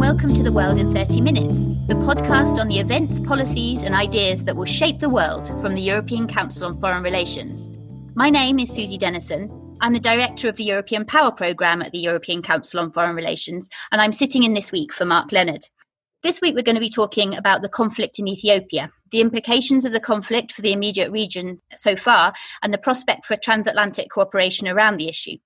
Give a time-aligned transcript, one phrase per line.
[0.00, 4.44] welcome to The World in 30 Minutes, the podcast on the events, policies, and ideas
[4.44, 7.70] that will shape the world from the European Council on Foreign Relations.
[8.14, 9.76] My name is Susi Dennison.
[9.82, 13.68] I'm the director of the European Power Programme at the European Council on Foreign Relations,
[13.92, 15.66] and I'm sitting in this week for Mark Leonard.
[16.22, 19.92] This week, we're going to be talking about the conflict in Ethiopia, the implications of
[19.92, 22.32] the conflict for the immediate region so far,
[22.62, 25.36] and the prospect for transatlantic cooperation around the issue.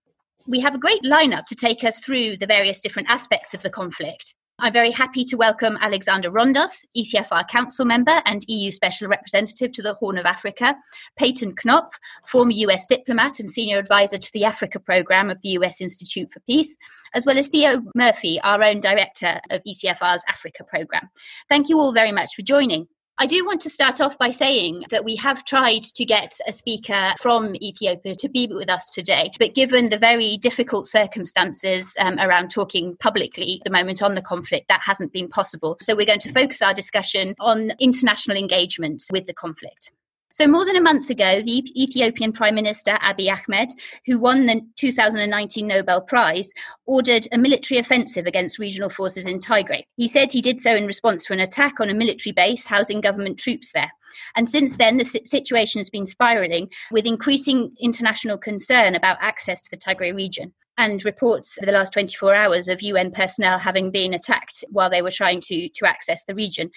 [0.46, 3.70] We have a great lineup to take us through the various different aspects of the
[3.70, 4.33] conflict.
[4.60, 9.82] I'm very happy to welcome Alexander Rondos, ECFR Council member and EU Special Representative to
[9.82, 10.76] the Horn of Africa,
[11.16, 15.80] Payton Knopf, former US diplomat and senior advisor to the Africa Programme of the US
[15.80, 16.78] Institute for Peace,
[17.14, 21.10] as well as Theo Murphy, our own director of ECFR's Africa Programme.
[21.48, 22.86] Thank you all very much for joining.
[23.16, 26.52] I do want to start off by saying that we have tried to get a
[26.52, 32.18] speaker from Ethiopia to be with us today, but given the very difficult circumstances um,
[32.18, 35.76] around talking publicly at the moment on the conflict, that hasn't been possible.
[35.80, 39.92] So we're going to focus our discussion on international engagement with the conflict.
[40.34, 43.68] So, more than a month ago, the Ethiopian Prime Minister Abiy Ahmed,
[44.04, 46.50] who won the 2019 Nobel Prize,
[46.86, 49.84] ordered a military offensive against regional forces in Tigray.
[49.96, 53.00] He said he did so in response to an attack on a military base housing
[53.00, 53.92] government troops there.
[54.34, 59.70] And since then, the situation has been spiraling with increasing international concern about access to
[59.70, 64.14] the Tigray region and reports for the last 24 hours of UN personnel having been
[64.14, 66.70] attacked while they were trying to, to access the region.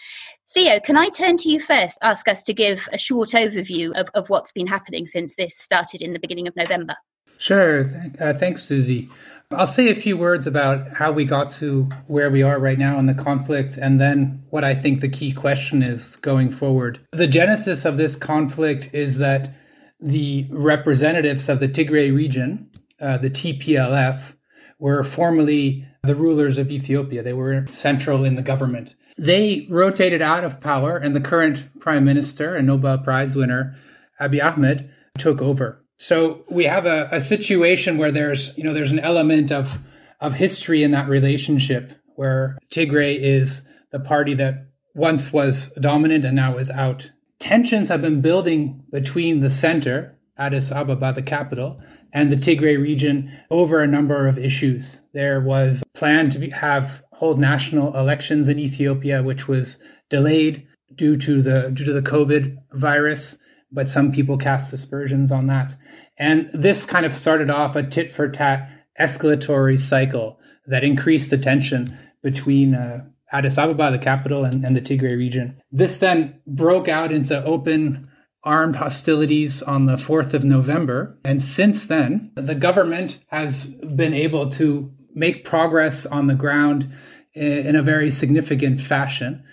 [0.54, 1.98] Theo, can I turn to you first?
[2.02, 6.02] Ask us to give a short overview of, of what's been happening since this started
[6.02, 6.96] in the beginning of November.
[7.38, 7.86] Sure.
[8.20, 9.10] Uh, thanks, Susi.
[9.52, 13.00] I'll say a few words about how we got to where we are right now
[13.00, 17.00] in the conflict and then what I think the key question is going forward.
[17.14, 19.54] The genesis of this conflict is that
[20.02, 24.34] the representatives of the Tigray region uh, the TPLF,
[24.80, 27.24] were formerly the rulers of Ethiopia.
[27.24, 28.96] They were central in the government.
[29.18, 33.76] They rotated out of power, and the current prime minister and Nobel Prize winner,
[34.22, 35.84] Abiy Ahmed, took over.
[35.98, 39.80] So we have a, a situation where there's, you know, there's an element of
[40.20, 46.36] of history in that relationship where Tigray is the party that once was dominant and
[46.36, 47.12] now is out.
[47.40, 51.82] Tensions have been building between the center, Addis Ababa, the capital,
[52.14, 55.02] and the Tigray region over a number of issues.
[55.14, 61.18] There was planned to be, have hold national elections in Ethiopia, which was delayed due
[61.18, 63.38] to the due to the COVID virus,
[63.72, 65.76] but some people cast aspersions on that.
[66.18, 68.70] And this kind of started off a tit for tat
[69.00, 74.82] escalatory cycle that increased the tension between uh, Addis Ababa, the capital, and, and the
[74.82, 75.62] Tigray region.
[75.72, 78.10] This then broke out into open
[78.44, 81.18] armed hostilities on the 4th of November.
[81.26, 86.90] And since then, the government has been able to make progress on the ground
[87.34, 89.44] in a very significant fashion.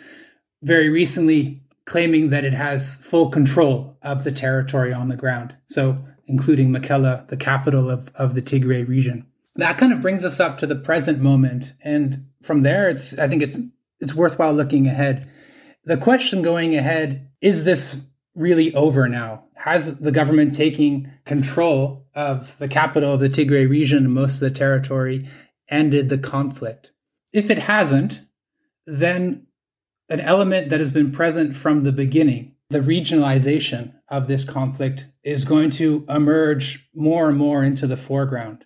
[0.62, 5.54] Very recently, claiming that it has full control of the territory on the ground.
[5.66, 9.26] So, including Mekelle, the capital of, of the Tigray region.
[9.56, 11.74] That kind of brings us up to the present moment.
[11.82, 13.58] And from there, it's I think it's
[14.00, 15.30] it's worthwhile looking ahead.
[15.84, 18.00] The question going ahead is this
[18.34, 19.44] really over now?
[19.54, 24.40] Has the government taking control of the capital of the Tigray region and most of
[24.40, 25.28] the territory
[25.68, 26.92] ended the conflict?
[27.32, 28.20] If it hasn't,
[28.86, 29.46] then
[30.08, 35.44] an element that has been present from the beginning, the regionalization of this conflict, is
[35.44, 38.64] going to emerge more and more into the foreground.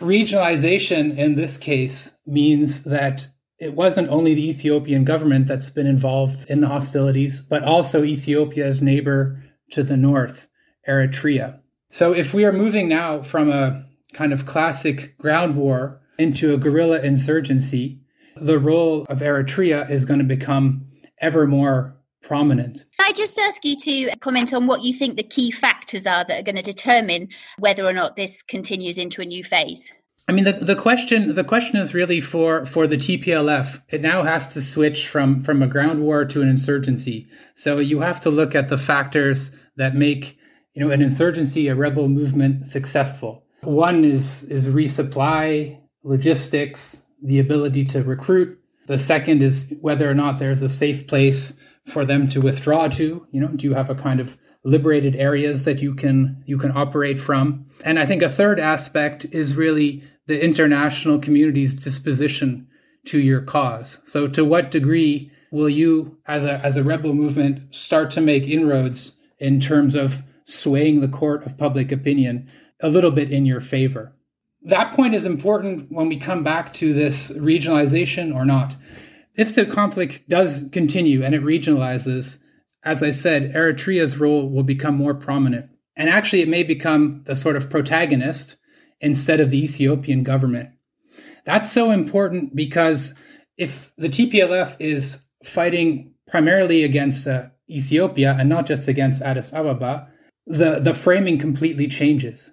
[0.00, 3.26] Regionalization in this case means that
[3.58, 8.80] it wasn't only the Ethiopian government that's been involved in the hostilities, but also Ethiopia's
[8.80, 9.42] neighbor
[9.72, 10.48] to the north,
[10.88, 11.58] Eritrea.
[11.90, 16.58] So if we are moving now from a kind of classic ground war into a
[16.58, 18.00] guerrilla insurgency,
[18.36, 20.86] the role of Eritrea is going to become
[21.20, 22.84] ever more prominent.
[22.98, 26.24] Can I just ask you to comment on what you think the key factors are
[26.26, 29.92] that are going to determine whether or not this continues into a new phase?
[30.28, 33.80] I mean, the, the question the question is really for for the TPLF.
[33.88, 37.28] It now has to switch from from a ground war to an insurgency.
[37.54, 40.38] So you have to look at the factors that make
[40.74, 43.42] you know an insurgency, a rebel movement, successful.
[43.62, 48.58] One is is resupply, logistics, the ability to recruit.
[48.86, 53.26] The second is whether or not there's a safe place for them to withdraw to.
[53.30, 56.76] You know, do you have a kind of liberated areas that you can you can
[56.76, 57.64] operate from?
[57.82, 62.68] And I think a third aspect is really the international community's disposition
[63.06, 64.00] to your cause.
[64.04, 68.46] So, to what degree will you, as a as a rebel movement, start to make
[68.46, 72.48] inroads in terms of swaying the court of public opinion
[72.80, 74.12] a little bit in your favor?
[74.62, 78.76] that point is important when we come back to this regionalization or not.
[79.36, 82.38] If the conflict does continue and it regionalizes,
[82.84, 85.70] as I said, Eritrea's role will become more prominent.
[85.96, 88.56] And actually, it may become the sort of protagonist
[89.00, 90.70] instead of the Ethiopian government.
[91.44, 93.14] That's so important because
[93.56, 100.08] if the TPLF is fighting primarily against uh, Ethiopia and not just against Addis Ababa,
[100.46, 102.52] the, the framing completely changes.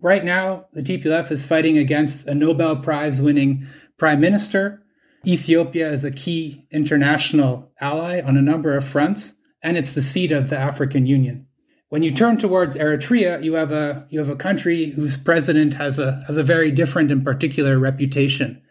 [0.00, 3.66] Right now, the TPLF is fighting against a Nobel Prize winning
[3.98, 4.82] prime minister.
[5.26, 10.32] Ethiopia is a key international ally on a number of fronts, and it's the seat
[10.32, 11.46] of the African Union.
[11.90, 15.98] When you turn towards Eritrea, you have a you have a country whose president has
[15.98, 18.62] a has a very different and particular reputation,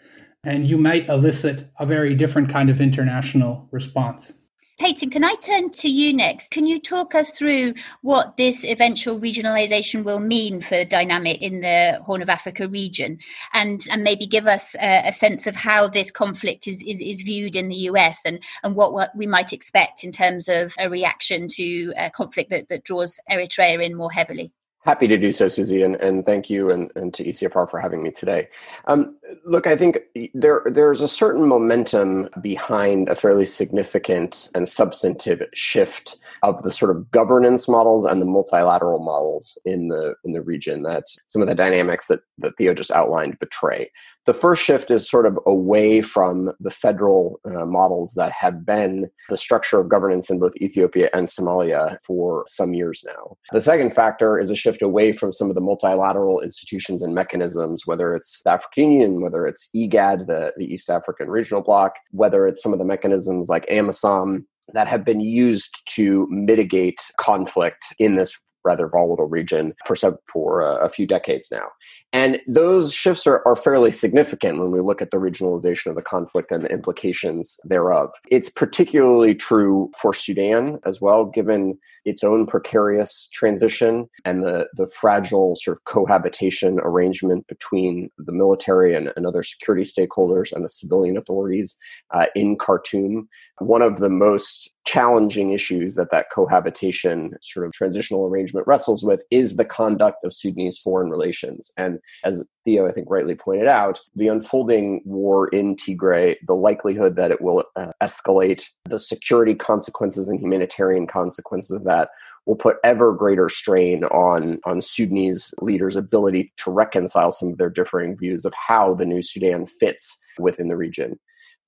[0.46, 4.32] and you might elicit a very different kind of international response.
[4.80, 6.52] Payton, can I turn to you next?
[6.52, 12.00] Can you talk us through what this eventual regionalisation will mean for dynamic in the
[12.02, 13.20] Horn of Africa region,
[13.54, 17.22] and and maybe give us a, a sense of how this conflict is, is is
[17.22, 20.90] viewed in the US and and what what we might expect in terms of a
[20.90, 24.54] reaction to a conflict that, that draws Eritrea in more heavily.
[24.86, 28.02] Happy to do so, Susi, and, and thank you and, and to ECFR for having
[28.02, 28.48] me today.
[28.88, 30.00] Um, look, I think
[30.34, 36.96] there there's a certain momentum behind a fairly significant and substantive shift of the sort
[36.96, 41.50] of governance models and the multilateral models in the in the region that some of
[41.50, 43.92] the dynamics that, that Theo just outlined betray.
[44.30, 49.10] The first shift is sort of away from the federal uh, models that have been
[49.28, 53.38] the structure of governance in both Ethiopia and Somalia for some years now.
[53.54, 57.88] The second factor is a shift away from some of the multilateral institutions and mechanisms,
[57.88, 62.46] whether it's the African Union, whether it's IGAD, the, the East African Regional Bloc, whether
[62.46, 68.16] it's some of the mechanisms like AMISOM that have been used to mitigate conflict in
[68.16, 71.68] this rather volatile region for some, for a, a few decades now.
[72.12, 76.02] And those shifts are, are fairly significant when we look at the regionalization of the
[76.02, 78.10] conflict and the implications thereof.
[78.30, 84.88] It's particularly true for Sudan as well, given its own precarious transition and the, the
[84.88, 90.70] fragile sort of cohabitation arrangement between the military and, and other security stakeholders and the
[90.70, 91.78] civilian authorities
[92.12, 93.28] uh, in Khartoum.
[93.60, 99.22] One of the most challenging issues that that cohabitation sort of transitional arrangement wrestles with
[99.30, 101.72] is the conduct of Sudanese foreign relations.
[101.78, 107.18] And as Theo, I think, rightly pointed out, the unfolding war in Tigray, the likelihood
[107.18, 112.10] that it will uh, escalate, the security consequences and humanitarian consequences of that
[112.48, 117.70] will put ever greater strain on, on Sudanese leaders' ability to reconcile some of their
[117.70, 121.20] differing views of how the new Sudan fits within the region.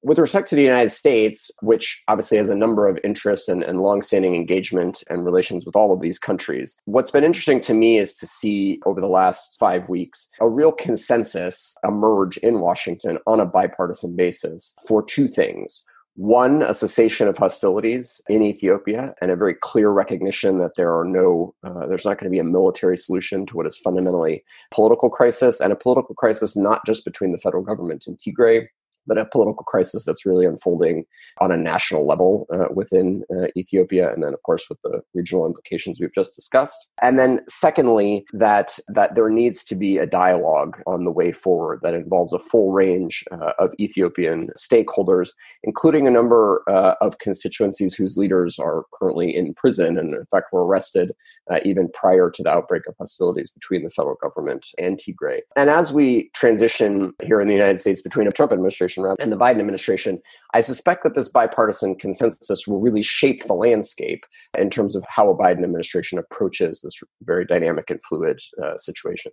[0.04, 3.82] With respect to the United States, which obviously has a number of interests and, and
[3.82, 8.16] longstanding engagement and relations with all of these countries, what's been interesting to me is
[8.16, 13.46] to see over the last five weeks a real consensus emerge in Washington on a
[13.46, 15.84] bipartisan basis for two things.
[16.16, 21.06] One, a cessation of hostilities in Ethiopia and a very clear recognition that there are
[21.06, 25.12] no, uh, there's not going to be a military solution to what is fundamentally political
[25.12, 28.68] crisis and a political crisis not just between the federal government and Tigray,
[29.08, 31.06] but a political crisis that's really unfolding
[31.40, 35.46] on a national level uh, within uh, Ethiopia, and then of course with the regional
[35.46, 36.88] implications we've just discussed.
[37.02, 41.80] And then secondly, that that there needs to be a dialogue on the way forward
[41.84, 45.32] that involves a full range uh, of Ethiopian stakeholders,
[45.64, 50.48] including a number uh, of constituencies whose leaders are currently in prison and in fact
[50.52, 51.12] were arrested
[51.52, 55.40] uh, even prior to the outbreak of hostilities between the federal government and Tigray.
[55.56, 59.38] And as we transition here in the United States between a Trump administration and the
[59.38, 60.22] Biden administration,
[60.54, 64.24] I suspect that this bipartisan consensus will really shape the landscape
[64.58, 69.32] in terms of how a Biden administration approaches this very dynamic and fluid uh, situation.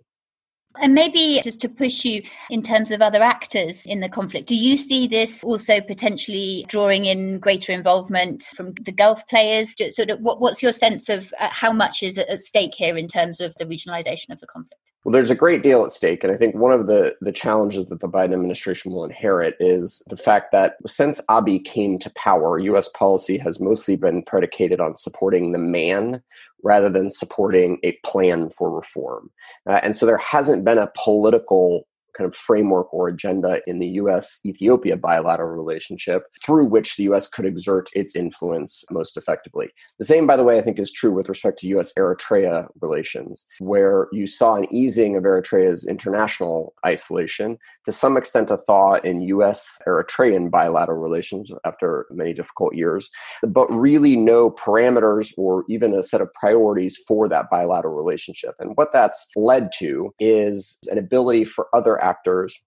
[0.77, 4.55] And maybe just to push you in terms of other actors in the conflict, do
[4.55, 9.73] you see this also potentially drawing in greater involvement from the Gulf players?
[9.95, 13.41] Sort of, what's your sense of uh, how much is at stake here in terms
[13.41, 14.88] of the regionalization of the conflict?
[15.03, 16.23] Well, there's a great deal at stake.
[16.23, 20.03] And I think one of the, the challenges that the Biden administration will inherit is
[20.07, 24.97] the fact that since Abiy came to power, US policy has mostly been predicated on
[24.97, 26.21] supporting the man
[26.63, 29.31] rather than supporting a plan for reform.
[29.65, 31.87] Uh, and so there hasn't been a political
[32.19, 37.27] kind of framework or agenda in the US Ethiopia bilateral relationship through which the US
[37.27, 39.69] could exert its influence most effectively.
[39.97, 43.45] The same, by the way, I think is true with respect to US Eritrea relations,
[43.59, 49.21] where you saw an easing of Eritrea's international isolation, to some extent, a thaw in
[49.21, 53.09] US Eritrean bilateral relations after many difficult years,
[53.47, 58.55] but really no parameters or even a set of priorities for that bilateral relationship.
[58.59, 62.59] And what that's led to is an ability for other actors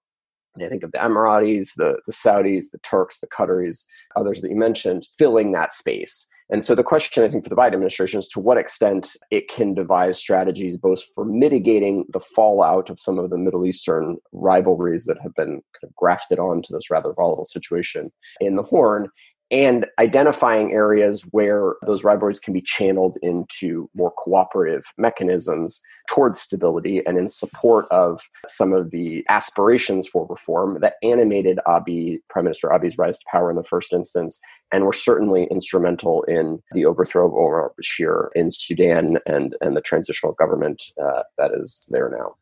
[0.60, 3.84] I think of the Emiratis, the, the Saudis, the Turks, the Qataris,
[4.16, 6.26] others that you mentioned, filling that space.
[6.50, 9.48] And so the question, I think, for the Biden administration is to what extent it
[9.48, 15.04] can devise strategies both for mitigating the fallout of some of the Middle Eastern rivalries
[15.06, 19.08] that have been kind of grafted onto this rather volatile situation in the Horn,
[19.52, 27.02] and identifying areas where those rivalries can be channeled into more cooperative mechanisms towards stability
[27.06, 32.68] and in support of some of the aspirations for reform that animated Abiy, Prime Minister
[32.68, 34.40] Abiy's rise to power in the first instance,
[34.72, 39.82] and were certainly instrumental in the overthrow of Omar Bashir in Sudan and, and the
[39.82, 42.34] transitional government uh, that is there now.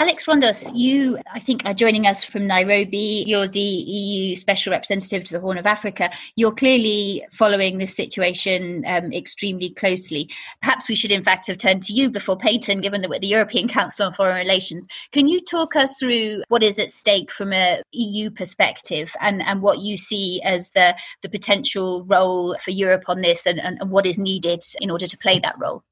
[0.00, 3.24] Alex Rondos, you, I think, are joining us from Nairobi.
[3.26, 6.10] You're the EU Special Representative to the Horn of Africa.
[6.34, 10.28] You're clearly following this situation um, extremely closely.
[10.62, 13.28] Perhaps we should, in fact, have turned to you before Payton, given that we're the
[13.28, 14.88] European Council on Foreign Relations.
[15.12, 19.62] Can you talk us through what is at stake from a EU perspective and, and
[19.62, 24.06] what you see as the, the potential role for Europe on this and, and what
[24.06, 25.84] is needed in order to play that role?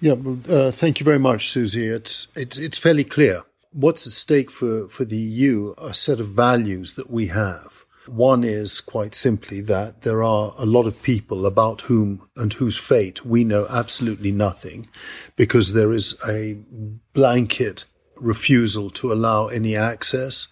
[0.00, 1.86] Yeah, well, uh, thank you very much, Susi.
[1.86, 3.42] It's it's it's fairly clear.
[3.72, 7.84] What's at stake for for the EU a set of values that we have.
[8.06, 12.78] One is quite simply that there are a lot of people about whom and whose
[12.78, 14.86] fate we know absolutely nothing,
[15.36, 16.56] because there is a
[17.12, 17.84] blanket
[18.16, 20.48] refusal to allow any access,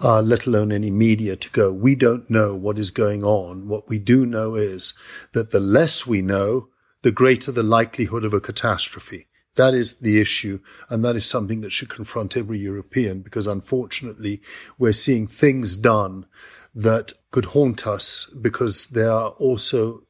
[0.00, 1.72] uh, let alone any media to go.
[1.72, 3.68] We don't know what is going on.
[3.68, 4.94] What we do know is
[5.32, 6.68] that the less we know,
[7.02, 9.26] the greater the likelihood of a catastrophe.
[9.56, 14.40] That is the issue, and that is something that should confront every European because unfortunately
[14.78, 16.26] we're seeing things done
[16.74, 20.04] that could haunt us because there are also,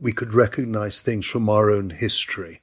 [0.00, 2.62] we could recognize things from our own history.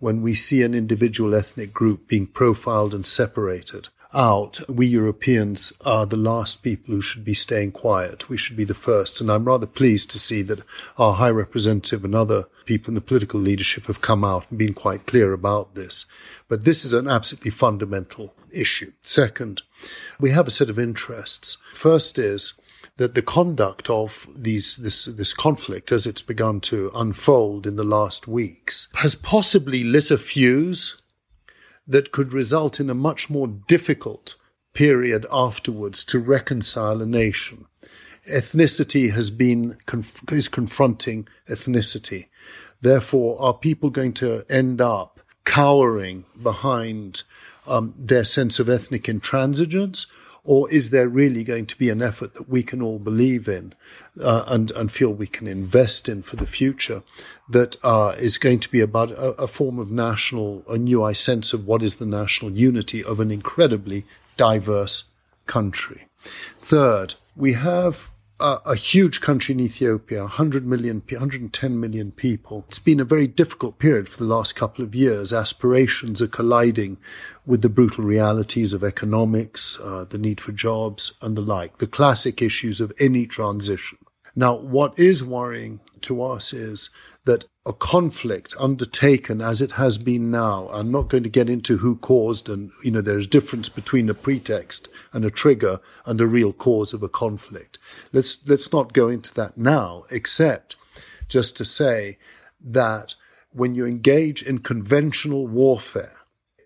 [0.00, 6.06] When we see an individual ethnic group being profiled and separated, out, we Europeans are
[6.06, 8.28] the last people who should be staying quiet.
[8.28, 9.20] We should be the first.
[9.20, 10.62] And I'm rather pleased to see that
[10.98, 14.74] our High Representative and other people in the political leadership have come out and been
[14.74, 16.04] quite clear about this.
[16.48, 18.92] But this is an absolutely fundamental issue.
[19.02, 19.62] Second,
[20.20, 21.58] we have a set of interests.
[21.72, 22.54] First is
[22.98, 27.84] that the conduct of these this this conflict as it's begun to unfold in the
[27.84, 31.01] last weeks has possibly lit a fuse
[31.86, 34.36] that could result in a much more difficult
[34.72, 37.66] period afterwards to reconcile a nation.
[38.30, 39.76] Ethnicity has been
[40.30, 42.26] is confronting ethnicity.
[42.80, 47.22] Therefore, are people going to end up cowering behind
[47.66, 50.06] um, their sense of ethnic intransigence,
[50.44, 53.74] or is there really going to be an effort that we can all believe in
[54.22, 57.02] uh, and, and feel we can invest in for the future
[57.48, 61.12] that uh, is going to be about a, a, form of national, a new I
[61.12, 64.04] sense of what is the national unity of an incredibly
[64.36, 65.04] diverse
[65.46, 66.06] country.
[66.60, 68.10] Third, we have
[68.42, 72.64] a, a, huge country in Ethiopia, 100 million, 110 million people.
[72.66, 75.32] It's been a very difficult period for the last couple of years.
[75.32, 76.98] Aspirations are colliding
[77.46, 81.86] with the brutal realities of economics, uh, the need for jobs, and the like, the
[81.86, 83.98] classic issues of any transition.
[84.34, 86.90] Now, what is worrying to us is
[87.24, 91.76] that a conflict undertaken as it has been now, I'm not going to get into
[91.76, 96.26] who caused and, you know, there's difference between a pretext and a trigger and a
[96.26, 97.78] real cause of a conflict.
[98.12, 100.74] Let's, let's not go into that now, except
[101.28, 102.18] just to say
[102.60, 103.14] that
[103.52, 106.16] when you engage in conventional warfare,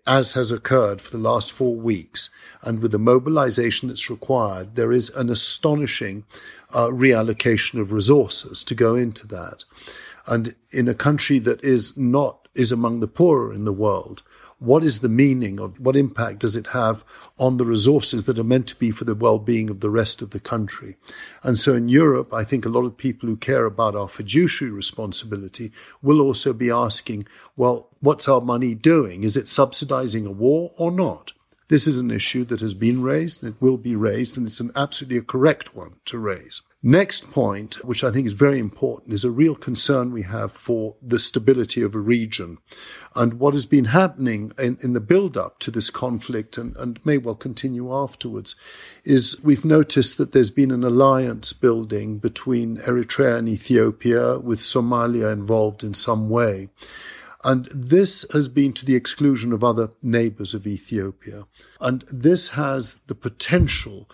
[0.07, 2.29] as has occurred for the last four weeks,
[2.63, 6.23] and with the mobilization that's required, there is an astonishing
[6.73, 9.65] uh, reallocation of resources to go into that.
[10.27, 14.23] And in a country that is not, is among the poorer in the world,
[14.59, 17.05] what is the meaning of what impact does it have
[17.37, 20.31] on the resources that are meant to be for the well-being of the rest of
[20.31, 20.97] the country?
[21.43, 24.71] And so in europe i think a lot of people who care about our fiduciary
[24.71, 29.23] responsibility will also be asking well what's our money doing?
[29.23, 31.33] Is it subsidizing a war or not?
[31.67, 34.59] This is an issue that has been raised and it will be raised, and it's
[34.59, 36.61] an absolutely a correct one to raise.
[36.83, 40.95] Next point, which I think is very important, is a real concern we have for
[41.01, 42.59] the stability of a region.
[43.15, 47.03] And what has been happening in, in the build up to this conflict and, and
[47.03, 48.55] may well continue afterwards
[49.03, 55.33] is we've noticed that there's been an alliance building between Eritrea and Ethiopia with Somalia
[55.33, 56.69] involved in some way.
[57.43, 61.47] And this has been to the exclusion of other neighbors of Ethiopia.
[61.81, 64.07] And this has the potential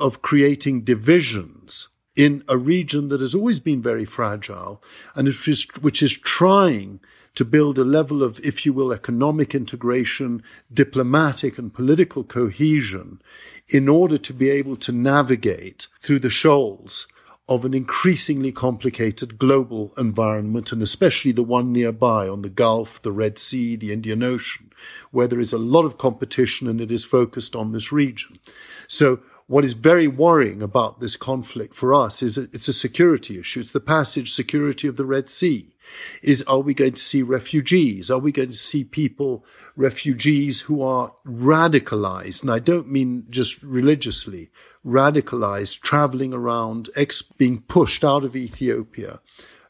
[0.00, 4.82] of creating divisions in a region that has always been very fragile
[5.14, 6.98] and which is, which is trying
[7.36, 10.42] to build a level of, if you will, economic integration,
[10.74, 13.22] diplomatic and political cohesion
[13.68, 17.06] in order to be able to navigate through the shoals
[17.48, 23.12] of an increasingly complicated global environment, and especially the one nearby on the Gulf, the
[23.12, 24.72] Red Sea, the Indian Ocean,
[25.12, 28.40] where there is a lot of competition and it is focused on this region.
[28.88, 33.60] So what is very worrying about this conflict for us is it's a security issue.
[33.60, 35.74] It's the passage security of the Red Sea.
[36.22, 38.10] Is are we going to see refugees?
[38.10, 42.42] Are we going to see people, refugees who are radicalized?
[42.42, 44.50] And I don't mean just religiously,
[44.84, 49.20] radicalized, traveling around, ex- being pushed out of Ethiopia.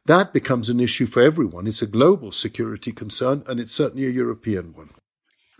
[0.07, 1.69] That becomes an issue for everyone.
[1.69, 4.91] It's a global security concern, and it's certainly a European one.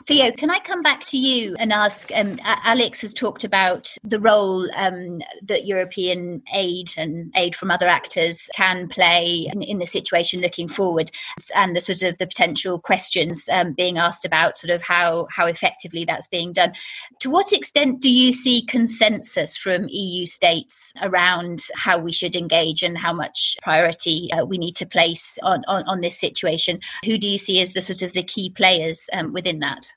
[0.09, 2.11] Theo, can I come back to you and ask?
[2.15, 7.87] Um, Alex has talked about the role um, that European aid and aid from other
[7.87, 11.11] actors can play in, in, the situation looking forward,
[11.55, 15.45] and the sort of the potential questions um, being asked about sort of how how
[15.45, 16.73] effectively that's being done.
[17.21, 22.83] To what extent do you see consensus from EU states around how we should engage
[22.83, 26.81] and how much priority uh, we need to place on, on, on this situation?
[27.05, 29.93] Who do you see as the sort of the key players um, within that?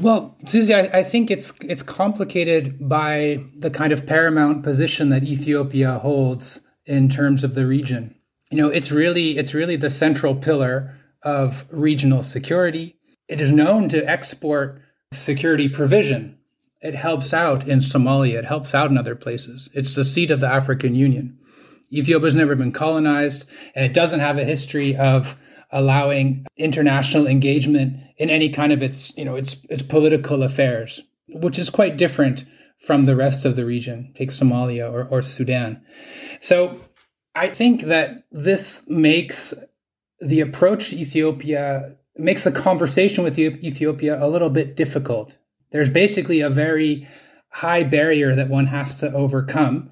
[0.00, 5.22] Well, Susi, I, I, think it's it's complicated by the kind of paramount position that
[5.22, 8.14] Ethiopia holds in terms of the region.
[8.50, 12.96] You know, it's really it's really the central pillar of regional security.
[13.28, 14.80] It is known to export
[15.12, 16.38] security provision.
[16.80, 18.36] It helps out in Somalia.
[18.36, 19.68] It helps out in other places.
[19.74, 21.38] It's the seat of the African Union.
[21.92, 25.36] Ethiopia has never been colonized, and it doesn't have a history of
[25.72, 31.58] allowing international engagement in any kind of its you know its its political affairs, which
[31.58, 32.44] is quite different
[32.78, 34.12] from the rest of the region.
[34.14, 35.80] Take Somalia or, or Sudan.
[36.40, 36.78] So
[37.34, 39.54] I think that this makes
[40.20, 45.38] the approach to Ethiopia makes the conversation with Ethiopia a little bit difficult.
[45.70, 47.08] There's basically a very
[47.48, 49.90] high barrier that one has to overcome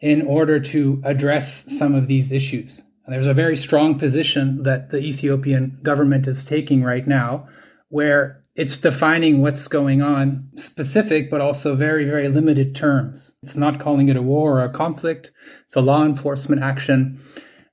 [0.00, 2.82] in order to address some of these issues.
[3.10, 7.48] There's a very strong position that the Ethiopian government is taking right now,
[7.88, 13.34] where it's defining what's going on, specific but also very, very limited terms.
[13.42, 15.32] It's not calling it a war or a conflict,
[15.66, 17.20] it's a law enforcement action.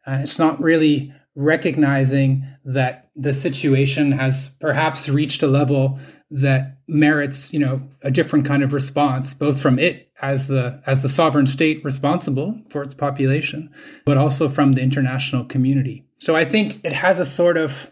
[0.07, 5.99] Uh, it's not really recognizing that the situation has perhaps reached a level
[6.31, 11.03] that merits, you know, a different kind of response, both from it as the as
[11.03, 13.69] the sovereign state responsible for its population,
[14.05, 16.05] but also from the international community.
[16.19, 17.91] So I think it has a sort of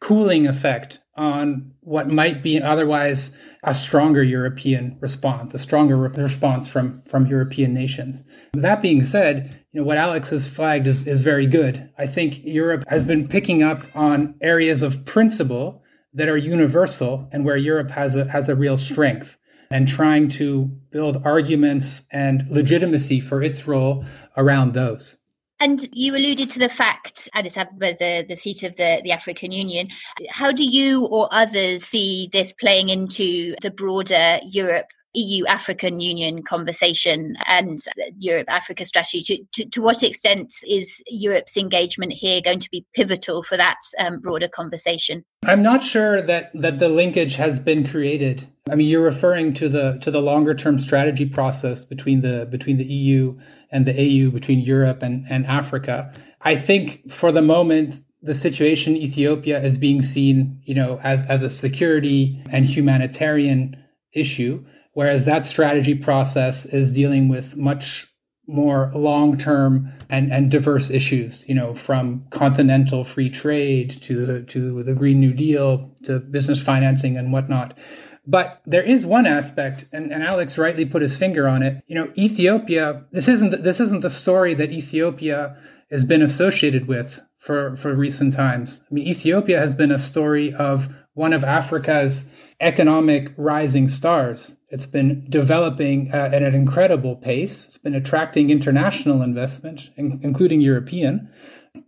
[0.00, 6.68] cooling effect on what might be otherwise a stronger European response, a stronger re- response
[6.68, 8.24] from from European nations.
[8.54, 11.90] That being said, you know what Alex has flagged is, is very good.
[11.98, 15.82] I think Europe has been picking up on areas of principle
[16.14, 19.36] that are universal and where Europe has a has a real strength
[19.70, 24.04] and trying to build arguments and legitimacy for its role
[24.36, 25.16] around those.
[25.60, 29.12] And you alluded to the fact Addis Ababa is the, the seat of the, the
[29.12, 29.88] African Union.
[30.28, 36.42] How do you or others see this playing into the broader Europe EU African Union
[36.42, 37.78] conversation and
[38.18, 39.22] Europe Africa strategy?
[39.22, 43.78] To, to, to, what extent is Europe's engagement here going to be pivotal for that
[43.98, 45.24] um, broader conversation?
[45.44, 48.46] I'm not sure that, that the linkage has been created.
[48.70, 52.78] I mean, you're referring to the to the longer term strategy process between the between
[52.78, 53.38] the EU
[53.70, 56.12] and the AU, between Europe and, and Africa.
[56.40, 61.26] I think for the moment, the situation in Ethiopia is being seen, you know, as,
[61.26, 63.76] as a security and humanitarian
[64.14, 68.10] issue whereas that strategy process is dealing with much
[68.46, 74.94] more long-term and, and diverse issues, you know, from continental free trade to to the
[74.94, 77.78] Green New Deal to business financing and whatnot.
[78.26, 81.82] But there is one aspect, and, and Alex rightly put his finger on it.
[81.86, 83.04] You know, Ethiopia.
[83.12, 85.56] This isn't this isn't the story that Ethiopia
[85.90, 88.82] has been associated with for for recent times.
[88.90, 92.28] I mean, Ethiopia has been a story of one of Africa's
[92.60, 94.56] economic rising stars.
[94.68, 97.66] It's been developing uh, at an incredible pace.
[97.66, 101.30] It's been attracting international investment, in- including European.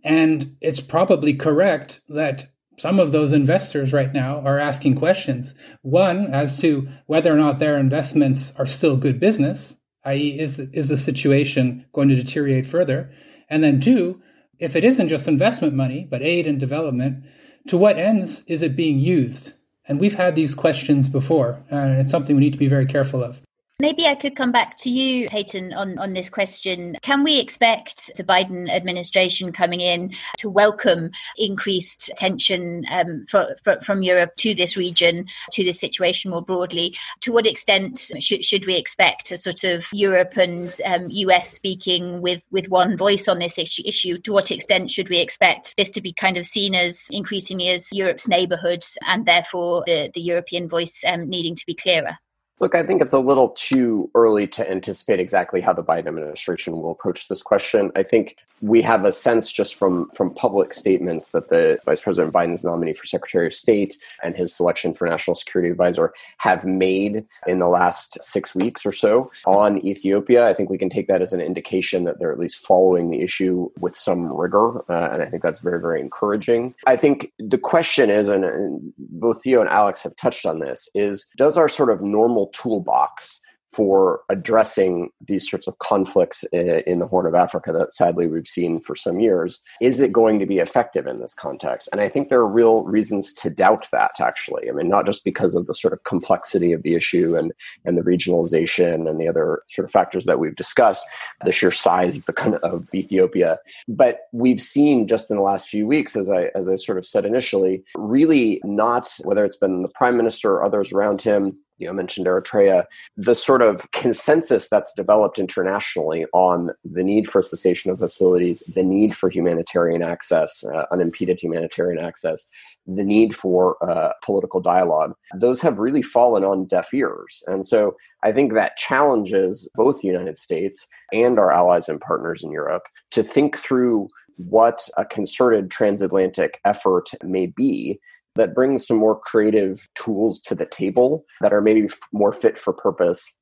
[0.03, 5.55] And it's probably correct that some of those investors right now are asking questions.
[5.81, 10.87] One, as to whether or not their investments are still good business, i.e., is, is
[10.89, 13.11] the situation going to deteriorate further?
[13.49, 14.21] And then two,
[14.59, 17.25] if it isn't just investment money, but aid and development,
[17.67, 19.53] to what ends is it being used?
[19.87, 23.23] And we've had these questions before, and it's something we need to be very careful
[23.23, 23.41] of.
[23.79, 26.97] Maybe I could come back to you, Payton, on, on this question.
[27.03, 34.01] Can we expect the Biden administration coming in to welcome increased attention um, for, from
[34.01, 36.95] Europe to this region, to this situation more broadly?
[37.21, 42.23] To what extent should, should we expect a sort of Europe and um, US speaking
[42.23, 44.17] with, with one voice on this issue, issue?
[44.21, 47.87] To what extent should we expect this to be kind of seen as increasingly as
[47.91, 52.17] Europe's neighbourhood and therefore the, the European voice um, needing to be clearer?
[52.59, 56.73] Look, I think it's a little too early to anticipate exactly how the Biden administration
[56.73, 57.91] will approach this question.
[57.95, 62.33] I think we have a sense just from from public statements that the Vice President
[62.33, 67.25] Biden's nominee for Secretary of State and his selection for National Security Advisor have made
[67.45, 70.47] in the last six weeks or so on Ethiopia.
[70.47, 73.21] I think we can take that as an indication that they're at least following the
[73.21, 76.73] issue with some rigor, uh, and I think that's very very encouraging.
[76.87, 80.89] I think the question is, and, and both Theo and Alex have touched on this,
[80.95, 83.41] is does our sort of normal toolbox
[83.77, 88.47] for addressing these sorts of conflicts eh, in the Horn of Africa that sadly we've
[88.47, 89.61] seen for some years.
[89.81, 91.89] Is it going to be effective in this context?
[91.91, 94.69] And I think there are real reasons to doubt that, actually.
[94.69, 97.53] I mean, not just because of the sort of complexity of the issue and,
[97.85, 101.05] and the regionalization and the other sort of factors that we've discussed,
[101.45, 105.85] the sheer size of, the, of Ethiopia, but we've seen just in the last few
[105.85, 109.89] weeks, as I, as I sort of said initially, really not, whether it's been the
[109.89, 112.85] prime minister or others around him, you know, mentioned Eritrea,
[113.15, 118.83] the sort of consensus that's developed internationally on the need for cessation of hostilities, the
[118.83, 122.49] need for humanitarian access, uh, unimpeded humanitarian access,
[122.87, 127.43] the need for uh, political dialogue, those have really fallen on deaf ears.
[127.47, 132.43] And so I think that challenges both the United States and our allies and partners
[132.43, 137.99] in Europe to think through what a concerted transatlantic effort may be
[138.37, 142.73] that brings some more creative tools to the table that are maybe more fit for
[142.73, 143.37] purpose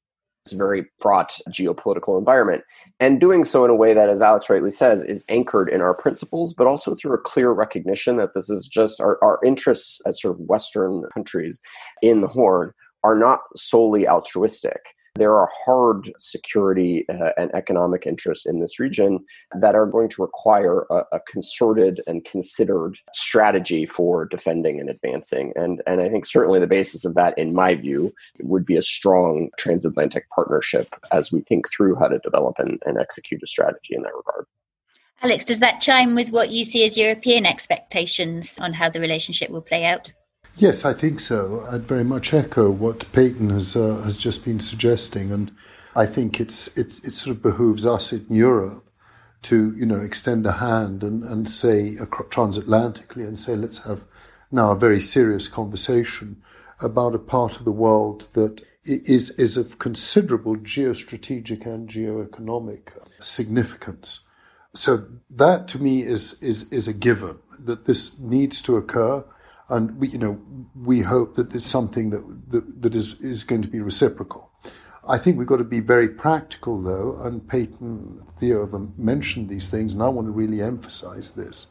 [0.51, 2.63] a very fraught geopolitical environment.
[2.99, 5.93] And doing so in a way that, as Alex rightly says, is anchored in our
[5.93, 10.21] principles, but also through a clear recognition that this is just our, our interests as
[10.21, 11.59] sort of Western countries
[12.01, 14.81] in the Horn are not solely altruistic
[15.15, 19.23] there are hard security uh, and economic interests in this region
[19.59, 25.53] that are going to require a, a, concerted and considered strategy for defending and advancing.
[25.55, 28.81] And, and I think certainly the basis of that, in my view, would be a
[28.81, 33.95] strong transatlantic partnership as we think through how to develop and, and execute a strategy
[33.95, 34.45] in that regard.
[35.21, 39.49] Alex, does that chime with what you see as European expectations on how the relationship
[39.49, 40.11] will play out?
[40.57, 41.65] Yes, I think so.
[41.69, 45.51] I'd very much echo what Payton has uh, has just been suggesting, and
[45.95, 48.89] I think it's it's it sort of behooves us in Europe
[49.43, 51.95] to you know extend a hand and and say
[52.31, 54.05] transatlantically and say let's have
[54.49, 56.41] now a very serious conversation
[56.79, 64.21] about a part of the world that is is of considerable geostrategic and geoeconomic significance.
[64.73, 69.25] So that to me is is is a given that this needs to occur
[69.69, 70.39] and we, you know,
[70.75, 74.51] we hope that there's something that, that, that is, is going to be reciprocal.
[75.07, 79.69] I think we've got to be very practical, though, and Payton, Theo have mentioned these
[79.69, 81.67] things, and I want to really emphasize this.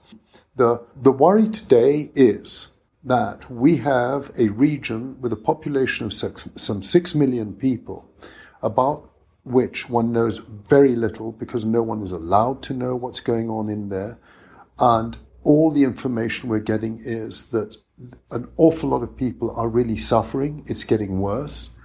[0.56, 6.48] The, the worry today is that we have a region with a population of six,
[6.56, 8.08] some six million people,
[8.62, 9.10] about
[9.44, 13.68] which one knows very little because no one is allowed to know what's going on
[13.68, 14.18] in there.
[14.78, 17.76] And all the information we're getting is that
[18.30, 20.64] an awful lot of people are really suffering.
[20.66, 21.76] It's getting worse.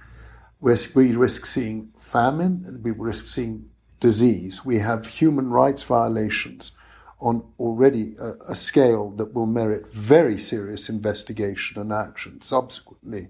[0.60, 3.70] We risk seeing famine, we risk seeing
[4.00, 4.64] disease.
[4.64, 6.72] We have human rights violations
[7.20, 13.28] on already a, a scale that will merit very serious investigation and action subsequently.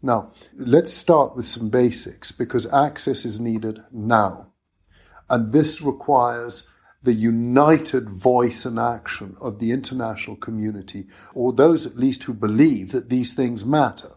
[0.00, 4.48] Now, let's start with some basics because access is needed now.
[5.28, 6.71] And this requires
[7.02, 12.92] the united voice and action of the international community, or those at least who believe
[12.92, 14.12] that these things matter.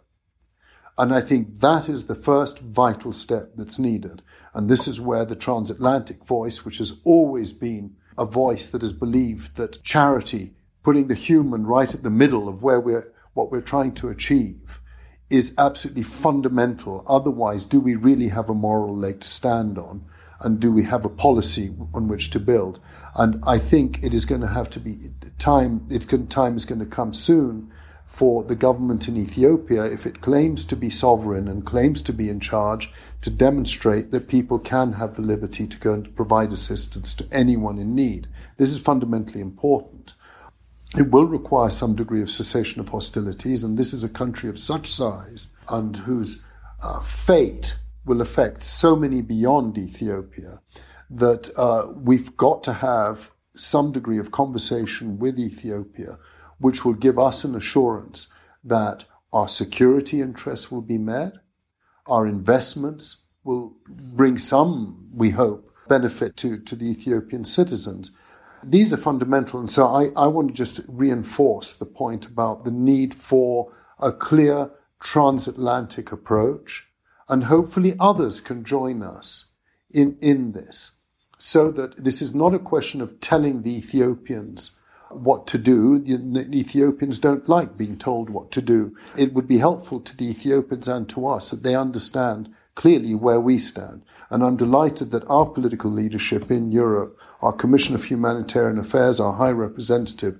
[0.98, 4.22] And I think that is the first vital step that's needed.
[4.54, 8.94] And this is where the transatlantic voice, which has always been a voice that has
[8.94, 13.60] believed that charity, putting the human right at the middle of where we're what we're
[13.60, 14.80] trying to achieve
[15.30, 17.04] is absolutely fundamental.
[17.06, 20.06] Otherwise, do we really have a moral leg to stand on?
[20.42, 22.80] And do we have a policy on which to build?
[23.16, 25.88] And I think it is going to have to be time.
[25.90, 27.72] It's going, time is going to come soon
[28.06, 32.30] for the government in Ethiopia, if it claims to be sovereign and claims to be
[32.30, 37.14] in charge, to demonstrate that people can have the liberty to go and provide assistance
[37.16, 38.28] to anyone in need.
[38.58, 40.14] This is fundamentally important.
[40.98, 44.60] It will require some degree of cessation of hostilities, and this is a country of
[44.60, 46.46] such size and whose
[46.82, 50.62] uh, fate will affect so many beyond Ethiopia
[51.10, 56.18] that uh, we've got to have some degree of conversation with Ethiopia,
[56.60, 58.32] which will give us an assurance
[58.64, 61.34] that our security interests will be met,
[62.08, 68.12] our investments will bring some, we hope, benefit to, to the Ethiopian citizens.
[68.64, 69.60] These are fundamental.
[69.60, 74.12] And so I, I want to just reinforce the point about the need for a
[74.12, 76.88] clear transatlantic approach.
[77.28, 79.52] And hopefully others can join us
[79.92, 80.98] in, in this
[81.38, 84.78] so that this is not a question of telling the Ethiopians
[85.10, 86.00] what to do.
[86.00, 88.96] The Ethiopians don't like being told what to do.
[89.18, 93.40] It would be helpful to the Ethiopians and to us that they understand clearly where
[93.40, 94.04] we stand.
[94.30, 99.34] And I'm delighted that our political leadership in Europe, our Commission of Humanitarian Affairs, our
[99.34, 100.40] High Representative,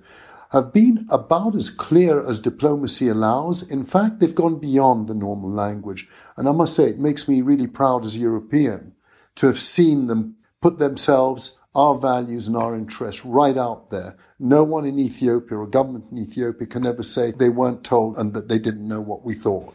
[0.56, 3.68] have been about as clear as diplomacy allows.
[3.70, 6.08] In fact, they've gone beyond the normal language.
[6.36, 8.92] And I must say, it makes me really proud as a European
[9.36, 14.16] to have seen them put themselves, our values, and our interests right out there.
[14.38, 18.32] No one in Ethiopia or government in Ethiopia can ever say they weren't told and
[18.34, 19.74] that they didn't know what we thought.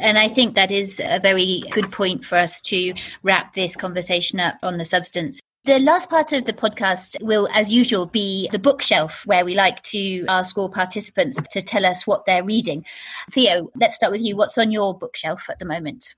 [0.00, 4.38] And I think that is a very good point for us to wrap this conversation
[4.38, 5.40] up on the substance.
[5.68, 9.82] The last part of the podcast will, as usual, be the bookshelf, where we like
[9.82, 12.86] to ask all participants to tell us what they're reading.
[13.32, 14.34] Theo, let's start with you.
[14.34, 16.14] What's on your bookshelf at the moment?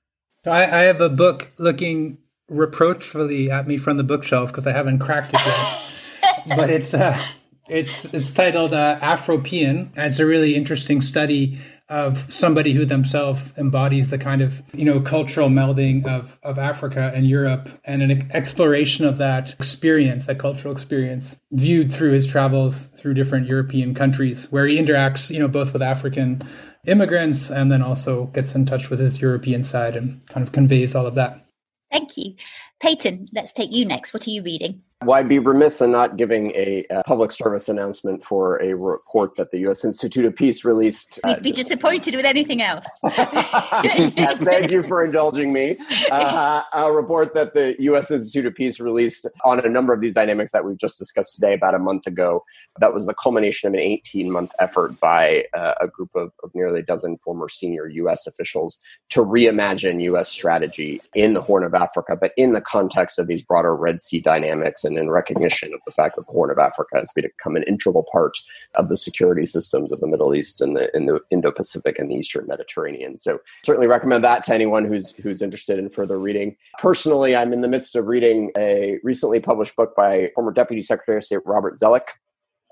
[0.46, 5.00] I, I have a book looking reproachfully at me from the bookshelf because I haven't
[5.00, 6.56] cracked it yet.
[6.56, 7.20] but it's uh,
[7.68, 11.58] it's it's titled uh, Afropean, and it's a really interesting study
[11.90, 17.12] of somebody who themselves embodies the kind of you know cultural melding of of Africa
[17.14, 22.86] and Europe and an exploration of that experience that cultural experience viewed through his travels
[22.86, 26.40] through different European countries where he interacts you know both with African
[26.86, 30.94] immigrants and then also gets in touch with his European side and kind of conveys
[30.94, 31.44] all of that.
[31.90, 32.36] Thank you.
[32.80, 34.14] Payton, let's take you next.
[34.14, 34.82] What are you reading?
[35.02, 39.34] Well, I'd be remiss in not giving a, a, public service announcement for a report
[39.36, 39.82] that the U.S.
[39.82, 41.18] Institute of Peace released.
[41.24, 42.84] We'd uh, be disappointed with anything else.
[43.02, 45.78] yes, thank you for indulging me.
[46.10, 48.10] Uh, a report that the U.S.
[48.10, 51.54] Institute of Peace released on a number of these dynamics that we've just discussed today
[51.54, 52.44] about a month ago.
[52.78, 56.50] That was the culmination of an 18 month effort by uh, a group of, of
[56.54, 58.26] nearly a dozen former senior U.S.
[58.26, 60.28] officials to reimagine U.S.
[60.28, 64.20] strategy in the Horn of Africa, but in the context of these broader Red Sea
[64.20, 67.62] dynamics and in recognition of the fact that the Horn of Africa has become an
[67.64, 68.36] integral part
[68.74, 72.14] of the security systems of the Middle East and the, in the Indo-Pacific and the
[72.14, 73.18] Eastern Mediterranean.
[73.18, 76.56] So certainly recommend that to anyone who's who's interested in further reading.
[76.78, 81.18] Personally, I'm in the midst of reading a recently published book by former Deputy Secretary
[81.18, 82.08] of State Robert Zoellick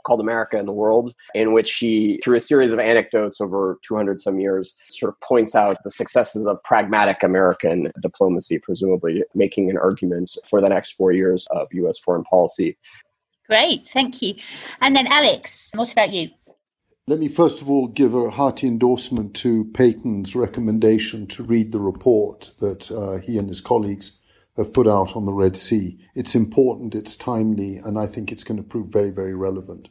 [0.09, 4.21] called America and the World, in which he, through a series of anecdotes over 200
[4.21, 9.77] some years, sort of points out the successes of pragmatic American diplomacy, presumably making an
[9.77, 11.99] argument for the next four years of U.S.
[11.99, 12.79] foreign policy.
[13.47, 14.35] Great, thank you.
[14.81, 16.31] And then, Alex, what about you?
[17.07, 21.81] Let me first of all give a hearty endorsement to Payton's recommendation to read the
[21.81, 24.19] report that uh, he and his colleagues
[24.59, 25.99] have put out on the Red Sea.
[26.15, 29.89] It's important, it's timely, and I think it's going to prove very, very relevant.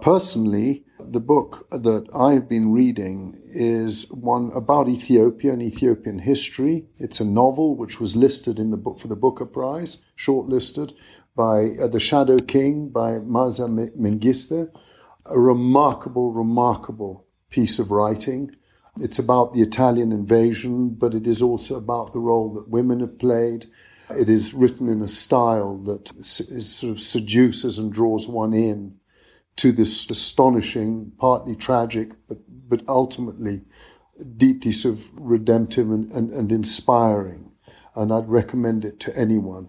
[0.00, 6.86] Personally, the book that I've been reading is one about Ethiopia and Ethiopian history.
[6.98, 10.94] It's a novel which was listed in the book for the Booker Prize, shortlisted
[11.36, 14.70] by uh, The Shadow King by Maaza Mengiste.
[15.30, 18.56] A remarkable, remarkable piece of writing.
[18.96, 23.18] It's about the Italian invasion, but it is also about the role that women have
[23.18, 23.66] played.
[24.10, 28.96] It is written in a style that is sort of seduces and draws one in
[29.56, 33.62] to this astonishing, partly tragic, but, but ultimately
[34.36, 37.50] deeply sort of redemptive and, and, and inspiring.
[37.94, 39.68] And I'd recommend it to anyone.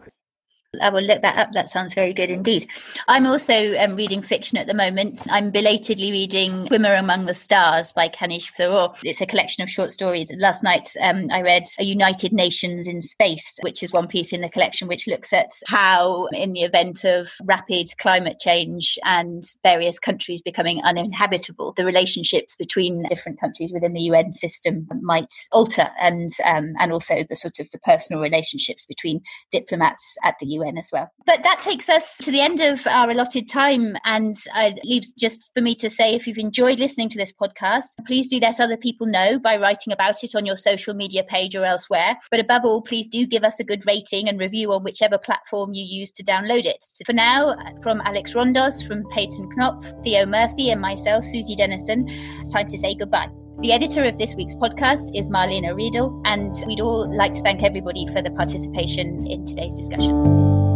[0.82, 1.49] I will look that up.
[1.53, 2.67] That sounds very good indeed.
[3.08, 5.25] I'm also um, reading fiction at the moment.
[5.27, 8.95] I'm belatedly reading Swimmer Among the Stars by Kanishk Tharoor.
[9.03, 10.32] It's a collection of short stories.
[10.38, 14.41] Last night um, I read A United Nations in Space, which is one piece in
[14.41, 19.97] the collection which looks at how, in the event of rapid climate change and various
[19.97, 26.29] countries becoming uninhabitable, the relationships between different countries within the UN system might alter, and
[26.45, 30.78] um, and also the sort of the personal relationships between diplomats at the UN UN
[30.78, 31.10] as well.
[31.26, 35.52] But that takes us to the end of our allotted time, and uh, leaves just
[35.54, 38.78] for me to say if you've enjoyed listening to this podcast, please do let other
[38.78, 42.17] people know by writing about it on your social media page or elsewhere.
[42.32, 45.74] But above all, please do give us a good rating and review on whichever platform
[45.74, 46.84] you use to download it.
[47.06, 52.06] For now, from Alex Rondos, from Payton Knopf, Theo Murphy, and myself, Susi Dennison,
[52.39, 53.38] it's time to say goodbye.
[53.62, 57.62] The editor of this week's podcast is Marlena Riedel, and we'd all like to thank
[57.62, 60.68] everybody for the participation in today's discussion.